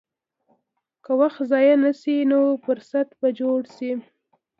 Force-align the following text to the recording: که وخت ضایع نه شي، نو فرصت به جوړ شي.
که 1.03 1.11
وخت 1.19 1.39
ضایع 1.51 1.75
نه 1.83 1.91
شي، 1.99 2.15
نو 2.31 2.39
فرصت 2.65 3.07
به 3.19 3.27
جوړ 3.39 3.59
شي. 3.75 3.91